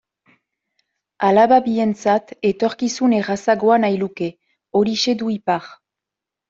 [1.27, 4.35] Alaba bientzat etorkizun errazagoa nahi luke,
[4.81, 5.75] horixe du ipar.